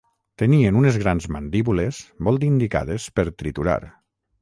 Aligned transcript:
Tenien 0.41 0.79
unes 0.79 0.97
grans 1.03 1.27
mandíbules 1.35 2.01
molt 2.29 2.49
indicades 2.51 3.09
per 3.21 3.31
triturar. 3.43 3.81